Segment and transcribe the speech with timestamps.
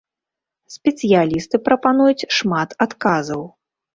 [0.75, 3.41] Спецыялісты прапануюць шмат адказаў.